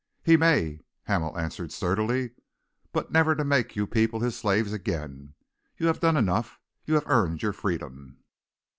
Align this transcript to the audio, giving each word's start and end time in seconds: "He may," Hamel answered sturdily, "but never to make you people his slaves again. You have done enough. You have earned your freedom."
"He 0.23 0.35
may," 0.35 0.79
Hamel 1.03 1.37
answered 1.37 1.71
sturdily, 1.71 2.31
"but 2.91 3.11
never 3.11 3.35
to 3.35 3.43
make 3.43 3.75
you 3.75 3.85
people 3.85 4.19
his 4.19 4.35
slaves 4.35 4.73
again. 4.73 5.35
You 5.77 5.85
have 5.85 5.99
done 5.99 6.17
enough. 6.17 6.57
You 6.85 6.95
have 6.95 7.05
earned 7.05 7.43
your 7.43 7.53
freedom." 7.53 8.17